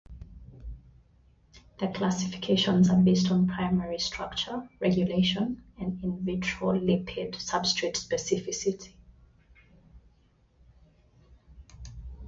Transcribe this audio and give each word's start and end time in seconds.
The 1.77 1.89
classifications 1.89 2.89
are 2.89 2.97
based 2.99 3.29
on 3.29 3.45
primary 3.45 3.99
structure, 3.99 4.67
regulation, 4.79 5.61
and 5.77 6.03
"in 6.03 6.25
vitro" 6.25 6.71
lipid 6.71 7.33
substrate 7.35 7.93
specificity. 8.03 8.95